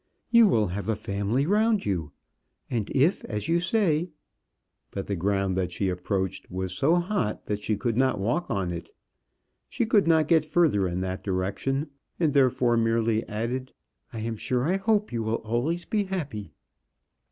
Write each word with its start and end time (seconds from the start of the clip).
"You 0.31 0.47
will 0.47 0.65
have 0.69 0.89
a 0.89 0.95
family 0.95 1.45
round 1.45 1.85
you; 1.85 2.11
and 2.71 2.89
if, 2.89 3.23
as 3.25 3.47
you 3.47 3.59
say" 3.59 4.09
but 4.89 5.05
the 5.05 5.15
ground 5.15 5.55
that 5.57 5.71
she 5.71 5.89
approached 5.89 6.49
was 6.49 6.75
so 6.75 6.95
hot 6.95 7.45
that 7.45 7.61
she 7.61 7.77
could 7.77 7.97
not 7.99 8.19
walk 8.19 8.49
on 8.49 8.71
it. 8.71 8.89
She 9.69 9.85
could 9.85 10.07
not 10.07 10.27
get 10.27 10.43
further 10.43 10.87
in 10.87 11.01
that 11.01 11.23
direction, 11.23 11.91
and 12.19 12.33
therefore 12.33 12.77
merely 12.77 13.23
added: 13.27 13.73
"I 14.11 14.21
am 14.21 14.37
sure 14.37 14.67
I 14.67 14.77
hope 14.77 15.13
you 15.13 15.21
will 15.21 15.35
always 15.35 15.85
be 15.85 16.05
happy." 16.05 16.53